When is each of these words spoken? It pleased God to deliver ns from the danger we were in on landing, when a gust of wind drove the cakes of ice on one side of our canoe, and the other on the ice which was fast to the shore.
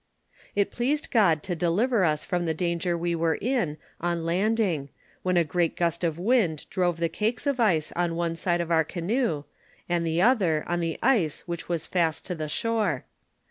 It 0.55 0.71
pleased 0.71 1.11
God 1.11 1.43
to 1.43 1.55
deliver 1.55 2.03
ns 2.03 2.23
from 2.23 2.47
the 2.47 2.55
danger 2.55 2.97
we 2.97 3.13
were 3.13 3.35
in 3.39 3.77
on 3.99 4.25
landing, 4.25 4.89
when 5.21 5.37
a 5.37 5.43
gust 5.43 6.03
of 6.03 6.17
wind 6.17 6.67
drove 6.71 6.97
the 6.97 7.07
cakes 7.07 7.45
of 7.45 7.59
ice 7.59 7.91
on 7.91 8.15
one 8.15 8.35
side 8.35 8.61
of 8.61 8.71
our 8.71 8.83
canoe, 8.83 9.43
and 9.87 10.03
the 10.03 10.19
other 10.19 10.63
on 10.65 10.79
the 10.79 10.97
ice 11.03 11.41
which 11.41 11.69
was 11.69 11.85
fast 11.85 12.25
to 12.25 12.33
the 12.33 12.49
shore. 12.49 13.05